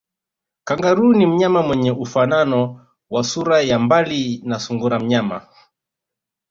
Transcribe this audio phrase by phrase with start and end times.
[0.63, 5.47] Kangaroo ni mnyama mwenye ufanano wa sura kwa mbali na sungura mnyama